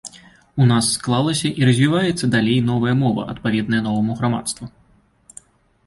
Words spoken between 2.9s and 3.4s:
мова,